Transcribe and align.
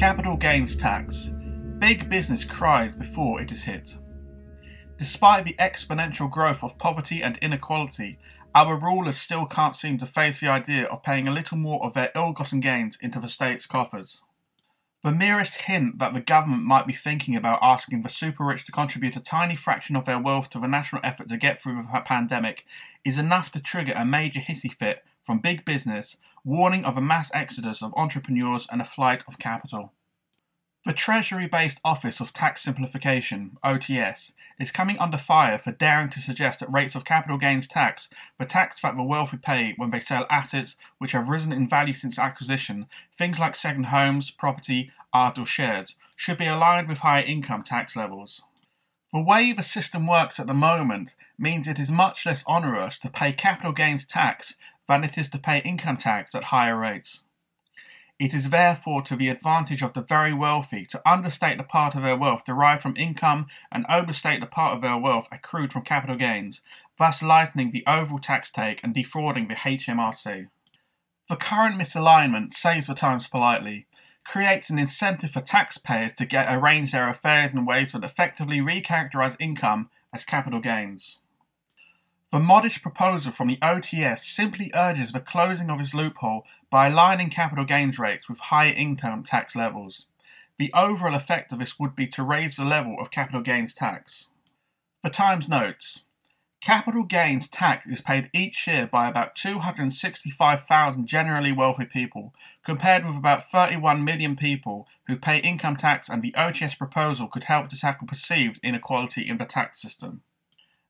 Capital 0.00 0.38
gains 0.38 0.76
tax. 0.76 1.28
Big 1.78 2.08
business 2.08 2.42
cries 2.42 2.94
before 2.94 3.38
it 3.38 3.52
is 3.52 3.64
hit. 3.64 3.98
Despite 4.96 5.44
the 5.44 5.54
exponential 5.58 6.30
growth 6.30 6.64
of 6.64 6.78
poverty 6.78 7.22
and 7.22 7.36
inequality, 7.42 8.18
our 8.54 8.78
rulers 8.78 9.18
still 9.18 9.44
can't 9.44 9.76
seem 9.76 9.98
to 9.98 10.06
face 10.06 10.40
the 10.40 10.48
idea 10.48 10.86
of 10.86 11.02
paying 11.02 11.28
a 11.28 11.30
little 11.30 11.58
more 11.58 11.84
of 11.84 11.92
their 11.92 12.10
ill 12.14 12.32
gotten 12.32 12.60
gains 12.60 12.96
into 13.02 13.20
the 13.20 13.28
state's 13.28 13.66
coffers. 13.66 14.22
The 15.04 15.12
merest 15.12 15.64
hint 15.64 15.98
that 15.98 16.14
the 16.14 16.22
government 16.22 16.62
might 16.62 16.86
be 16.86 16.94
thinking 16.94 17.36
about 17.36 17.58
asking 17.60 18.00
the 18.00 18.08
super 18.08 18.46
rich 18.46 18.64
to 18.64 18.72
contribute 18.72 19.16
a 19.16 19.20
tiny 19.20 19.54
fraction 19.54 19.96
of 19.96 20.06
their 20.06 20.18
wealth 20.18 20.48
to 20.50 20.58
the 20.58 20.66
national 20.66 21.02
effort 21.04 21.28
to 21.28 21.36
get 21.36 21.60
through 21.60 21.74
the 21.92 22.00
pandemic 22.00 22.64
is 23.04 23.18
enough 23.18 23.52
to 23.52 23.60
trigger 23.60 23.92
a 23.94 24.06
major 24.06 24.40
hissy 24.40 24.72
fit 24.72 25.04
from 25.24 25.38
big 25.38 25.64
business, 25.64 26.16
warning 26.44 26.84
of 26.84 26.96
a 26.96 27.00
mass 27.00 27.30
exodus 27.34 27.82
of 27.82 27.94
entrepreneurs 27.96 28.66
and 28.70 28.80
a 28.80 28.84
flight 28.84 29.22
of 29.28 29.38
capital. 29.38 29.92
The 30.86 30.94
Treasury 30.94 31.46
based 31.46 31.78
Office 31.84 32.20
of 32.20 32.32
Tax 32.32 32.62
Simplification, 32.62 33.58
OTS, 33.62 34.32
is 34.58 34.72
coming 34.72 34.98
under 34.98 35.18
fire 35.18 35.58
for 35.58 35.72
daring 35.72 36.08
to 36.08 36.20
suggest 36.20 36.60
that 36.60 36.72
rates 36.72 36.94
of 36.94 37.04
capital 37.04 37.36
gains 37.36 37.68
tax, 37.68 38.08
the 38.38 38.46
tax 38.46 38.80
that 38.80 38.96
the 38.96 39.02
wealthy 39.02 39.36
pay 39.36 39.74
when 39.76 39.90
they 39.90 40.00
sell 40.00 40.26
assets 40.30 40.78
which 40.96 41.12
have 41.12 41.28
risen 41.28 41.52
in 41.52 41.68
value 41.68 41.92
since 41.92 42.18
acquisition, 42.18 42.86
things 43.18 43.38
like 43.38 43.56
second 43.56 43.84
homes, 43.84 44.30
property, 44.30 44.90
art, 45.12 45.38
or 45.38 45.44
shares, 45.44 45.96
should 46.16 46.38
be 46.38 46.46
aligned 46.46 46.88
with 46.88 47.00
higher 47.00 47.24
income 47.24 47.62
tax 47.62 47.94
levels. 47.94 48.40
The 49.12 49.20
way 49.20 49.52
the 49.52 49.62
system 49.62 50.06
works 50.06 50.40
at 50.40 50.46
the 50.46 50.54
moment 50.54 51.14
means 51.38 51.68
it 51.68 51.78
is 51.78 51.90
much 51.90 52.24
less 52.24 52.42
onerous 52.46 52.98
to 53.00 53.10
pay 53.10 53.32
capital 53.32 53.72
gains 53.72 54.06
tax 54.06 54.56
than 54.88 55.04
it 55.04 55.18
is 55.18 55.28
to 55.30 55.38
pay 55.38 55.58
income 55.58 55.98
tax 55.98 56.34
at 56.34 56.44
higher 56.44 56.78
rates. 56.78 57.22
It 58.20 58.34
is 58.34 58.50
therefore 58.50 59.00
to 59.04 59.16
the 59.16 59.30
advantage 59.30 59.80
of 59.80 59.94
the 59.94 60.02
very 60.02 60.34
wealthy 60.34 60.84
to 60.90 61.00
understate 61.08 61.56
the 61.56 61.64
part 61.64 61.94
of 61.94 62.02
their 62.02 62.18
wealth 62.18 62.44
derived 62.44 62.82
from 62.82 62.94
income 62.98 63.46
and 63.72 63.86
overstate 63.88 64.40
the 64.40 64.46
part 64.46 64.74
of 64.74 64.82
their 64.82 64.98
wealth 64.98 65.26
accrued 65.32 65.72
from 65.72 65.84
capital 65.84 66.16
gains, 66.16 66.60
thus 66.98 67.22
lightening 67.22 67.70
the 67.70 67.82
overall 67.86 68.18
tax 68.18 68.50
take 68.50 68.84
and 68.84 68.92
defrauding 68.92 69.48
the 69.48 69.54
HMRC. 69.54 70.48
The 71.30 71.36
current 71.36 71.80
misalignment, 71.80 72.52
says 72.52 72.88
the 72.88 72.94
Times 72.94 73.26
politely, 73.26 73.86
creates 74.22 74.68
an 74.68 74.78
incentive 74.78 75.30
for 75.30 75.40
taxpayers 75.40 76.12
to 76.12 76.26
get 76.26 76.54
arrange 76.54 76.92
their 76.92 77.08
affairs 77.08 77.54
in 77.54 77.64
ways 77.64 77.92
that 77.92 78.04
effectively 78.04 78.58
recharacterize 78.58 79.34
income 79.40 79.88
as 80.12 80.26
capital 80.26 80.60
gains. 80.60 81.20
The 82.32 82.38
modest 82.38 82.80
proposal 82.80 83.32
from 83.32 83.48
the 83.48 83.58
OTS 83.60 84.20
simply 84.20 84.70
urges 84.72 85.10
the 85.10 85.18
closing 85.18 85.68
of 85.68 85.80
this 85.80 85.92
loophole 85.92 86.44
by 86.70 86.86
aligning 86.86 87.28
capital 87.28 87.64
gains 87.64 87.98
rates 87.98 88.28
with 88.28 88.38
higher 88.38 88.72
income 88.72 89.24
tax 89.24 89.56
levels. 89.56 90.06
The 90.56 90.72
overall 90.72 91.16
effect 91.16 91.52
of 91.52 91.58
this 91.58 91.80
would 91.80 91.96
be 91.96 92.06
to 92.06 92.22
raise 92.22 92.54
the 92.54 92.64
level 92.64 92.96
of 93.00 93.10
capital 93.10 93.40
gains 93.40 93.74
tax. 93.74 94.28
The 95.02 95.10
Times 95.10 95.48
notes 95.48 96.04
Capital 96.60 97.02
gains 97.02 97.48
tax 97.48 97.86
is 97.88 98.00
paid 98.00 98.30
each 98.32 98.64
year 98.68 98.86
by 98.86 99.08
about 99.08 99.34
265,000 99.34 101.06
generally 101.06 101.50
wealthy 101.50 101.86
people, 101.86 102.32
compared 102.64 103.04
with 103.04 103.16
about 103.16 103.50
31 103.50 104.04
million 104.04 104.36
people 104.36 104.86
who 105.08 105.16
pay 105.16 105.38
income 105.38 105.74
tax, 105.76 106.08
and 106.08 106.22
the 106.22 106.34
OTS 106.36 106.78
proposal 106.78 107.26
could 107.26 107.44
help 107.44 107.70
to 107.70 107.80
tackle 107.80 108.06
perceived 108.06 108.60
inequality 108.62 109.26
in 109.26 109.38
the 109.38 109.46
tax 109.46 109.80
system. 109.80 110.22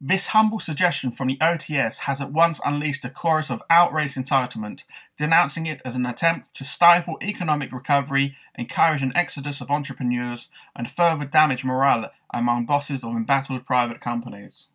This 0.00 0.28
humble 0.28 0.60
suggestion 0.60 1.10
from 1.10 1.28
the 1.28 1.38
OTS 1.40 2.00
has 2.00 2.20
at 2.20 2.30
once 2.30 2.60
unleashed 2.66 3.04
a 3.06 3.08
chorus 3.08 3.50
of 3.50 3.62
outraged 3.70 4.16
entitlement, 4.16 4.84
denouncing 5.16 5.64
it 5.64 5.80
as 5.86 5.96
an 5.96 6.04
attempt 6.04 6.52
to 6.56 6.64
stifle 6.64 7.16
economic 7.22 7.72
recovery, 7.72 8.36
encourage 8.58 9.02
an 9.02 9.16
exodus 9.16 9.62
of 9.62 9.70
entrepreneurs, 9.70 10.50
and 10.74 10.90
further 10.90 11.24
damage 11.24 11.64
morale 11.64 12.10
among 12.34 12.66
bosses 12.66 13.02
of 13.02 13.12
embattled 13.12 13.64
private 13.64 14.02
companies. 14.02 14.66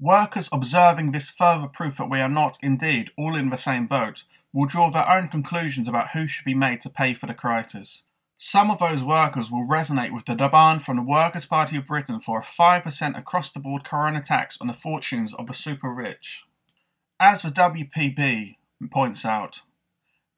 Workers 0.00 0.48
observing 0.50 1.12
this 1.12 1.28
further 1.28 1.68
proof 1.68 1.98
that 1.98 2.10
we 2.10 2.20
are 2.20 2.28
not, 2.28 2.58
indeed, 2.62 3.10
all 3.18 3.36
in 3.36 3.50
the 3.50 3.58
same 3.58 3.86
boat 3.86 4.24
will 4.54 4.66
draw 4.66 4.90
their 4.90 5.08
own 5.08 5.28
conclusions 5.28 5.88
about 5.88 6.10
who 6.12 6.26
should 6.26 6.46
be 6.46 6.54
made 6.54 6.80
to 6.80 6.88
pay 6.88 7.12
for 7.12 7.26
the 7.26 7.34
crisis. 7.34 8.04
Some 8.36 8.70
of 8.70 8.80
those 8.80 9.04
workers 9.04 9.50
will 9.50 9.66
resonate 9.66 10.12
with 10.12 10.26
the 10.26 10.34
demand 10.34 10.84
from 10.84 10.96
the 10.96 11.02
Workers' 11.02 11.46
Party 11.46 11.76
of 11.76 11.86
Britain 11.86 12.20
for 12.20 12.40
a 12.40 12.42
5% 12.42 13.18
across 13.18 13.52
the 13.52 13.60
board 13.60 13.84
corona 13.84 14.20
tax 14.20 14.58
on 14.60 14.66
the 14.66 14.72
fortunes 14.72 15.32
of 15.34 15.46
the 15.46 15.54
super 15.54 15.92
rich. 15.92 16.44
As 17.20 17.42
the 17.42 17.50
WPB 17.50 18.56
points 18.90 19.24
out, 19.24 19.62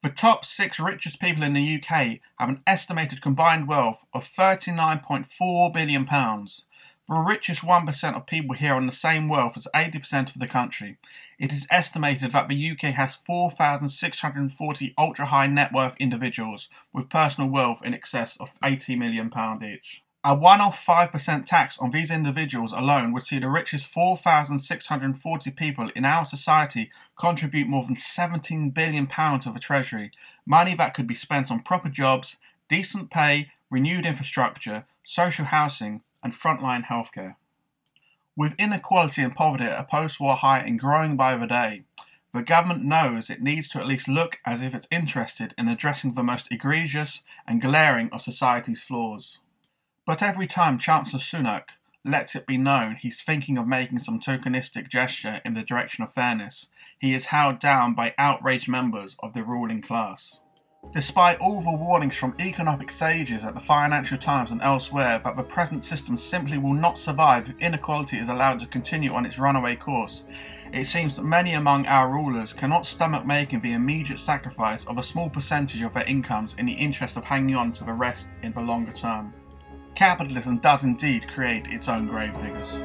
the 0.03 0.11
top 0.11 0.45
six 0.45 0.79
richest 0.79 1.19
people 1.21 1.43
in 1.43 1.55
the 1.55 1.77
UK 1.77 2.21
have 2.39 2.49
an 2.51 2.63
estimated 2.67 3.23
combined 3.23 3.67
wealth 3.67 4.05
of 4.13 4.29
£39.4 4.29 5.73
billion, 5.73 6.07
the 7.09 7.15
richest 7.15 7.63
1% 7.63 8.17
of 8.17 8.27
people 8.27 8.57
here 8.57 8.75
own 8.75 8.87
the 8.87 8.93
same 8.93 9.29
wealth 9.29 9.57
as 9.57 9.69
80% 9.75 10.31
of 10.31 10.41
the 10.41 10.49
country. 10.49 10.99
It 11.39 11.53
is 11.53 11.67
estimated 11.71 12.33
that 12.33 12.49
the 12.49 12.71
UK 12.71 12.95
has 12.95 13.17
4,640 13.25 14.95
ultra 14.99 15.27
high 15.27 15.47
net 15.47 15.73
worth 15.73 15.95
individuals 16.01 16.69
with 16.93 17.09
personal 17.09 17.49
wealth 17.49 17.81
in 17.85 17.95
excess 17.95 18.37
of 18.39 18.59
£80 18.61 18.99
million 18.99 19.31
each. 19.63 20.03
A 20.25 20.35
one 20.35 20.61
off 20.61 20.85
5% 20.85 21.47
tax 21.47 21.79
on 21.79 21.93
these 21.93 22.11
individuals 22.11 22.73
alone 22.73 23.13
would 23.13 23.23
see 23.23 23.39
the 23.39 23.49
richest 23.49 23.87
4,640 23.87 25.51
people 25.53 25.89
in 25.95 26.05
our 26.05 26.25
society 26.25 26.91
contribute 27.17 27.69
more 27.69 27.85
than 27.85 27.95
£17 27.95 28.75
billion 28.75 29.07
to 29.07 29.53
the 29.53 29.61
Treasury, 29.61 30.11
money 30.45 30.75
that 30.75 30.95
could 30.95 31.07
be 31.07 31.15
spent 31.15 31.53
on 31.53 31.63
proper 31.63 31.89
jobs, 31.89 32.39
decent 32.69 33.09
pay, 33.09 33.53
renewed 33.71 34.05
infrastructure, 34.05 34.85
social 35.05 35.45
housing, 35.45 36.03
and 36.27 36.35
frontline 36.35 36.87
healthcare. 36.87 37.37
With 38.37 38.57
inequality 38.59 39.23
and 39.23 39.35
poverty 39.35 39.65
at 39.65 39.79
a 39.79 39.85
post 39.85 40.19
war 40.21 40.35
high 40.35 40.59
and 40.59 40.79
growing 40.79 41.17
by 41.17 41.37
the 41.37 41.47
day, 41.47 41.85
the 42.35 42.43
government 42.43 42.85
knows 42.85 43.31
it 43.31 43.41
needs 43.41 43.69
to 43.71 43.79
at 43.79 43.87
least 43.87 44.09
look 44.09 44.41
as 44.45 44.61
if 44.61 44.75
it's 44.75 44.89
interested 44.91 45.55
in 45.57 45.69
addressing 45.69 46.15
the 46.15 46.25
most 46.25 46.49
egregious 46.51 47.23
and 47.47 47.63
glaring 47.63 48.11
of 48.13 48.23
society's 48.23 48.83
flaws. 48.83 49.39
But 50.05 50.21
every 50.21 50.49
time 50.49 50.79
Chancellor 50.79 51.21
Sunak 51.21 51.71
lets 52.05 52.35
it 52.35 52.47
be 52.47 52.59
known 52.59 52.97
he's 52.97 53.23
thinking 53.23 53.57
of 53.57 53.69
making 53.69 54.01
some 54.01 54.19
tokenistic 54.19 54.89
gesture 54.89 55.41
in 55.45 55.55
the 55.55 55.63
direction 55.63 56.03
of 56.03 56.13
fairness, 56.13 56.71
he 56.99 57.15
is 57.15 57.27
held 57.27 57.61
down 57.61 57.95
by 57.95 58.15
outraged 58.19 58.69
members 58.69 59.17
of 59.21 59.33
the 59.33 59.45
ruling 59.45 59.81
class. 59.81 60.41
Despite 60.93 61.39
all 61.39 61.61
the 61.61 61.77
warnings 61.77 62.17
from 62.17 62.35
economic 62.41 62.91
sages 62.91 63.45
at 63.45 63.55
the 63.55 63.61
Financial 63.61 64.17
Times 64.17 64.51
and 64.51 64.63
elsewhere 64.63 65.21
that 65.23 65.37
the 65.37 65.43
present 65.43 65.85
system 65.85 66.17
simply 66.17 66.57
will 66.57 66.73
not 66.73 66.97
survive 66.97 67.51
if 67.51 67.59
inequality 67.59 68.19
is 68.19 68.29
allowed 68.29 68.61
to 68.61 68.67
continue 68.67 69.13
on 69.13 69.27
its 69.27 69.39
runaway 69.39 69.77
course, 69.77 70.25
it 70.73 70.87
seems 70.87 71.17
that 71.17 71.25
many 71.25 71.53
among 71.53 71.87
our 71.87 72.09
rulers 72.09 72.53
cannot 72.53 72.87
stomach 72.87 73.27
making 73.27 73.61
the 73.61 73.73
immediate 73.73 74.21
sacrifice 74.21 74.87
of 74.87 74.97
a 74.97 75.03
small 75.03 75.29
percentage 75.29 75.83
of 75.83 75.93
their 75.93 76.05
incomes 76.05 76.55
in 76.59 76.67
the 76.67 76.73
interest 76.73 77.17
of 77.17 77.25
hanging 77.25 77.57
on 77.57 77.73
to 77.73 77.85
the 77.85 77.93
rest 77.93 78.29
in 78.43 78.53
the 78.53 78.61
longer 78.61 78.93
term. 78.93 79.35
Capitalism 79.95 80.59
does 80.59 80.85
indeed 80.85 81.29
create 81.29 81.67
its 81.69 81.89
own 81.89 82.07
gravediggers. 82.07 82.81